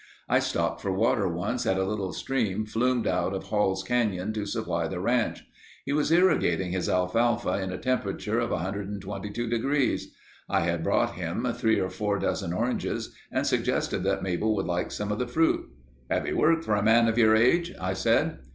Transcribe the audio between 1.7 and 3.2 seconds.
the little stream flumed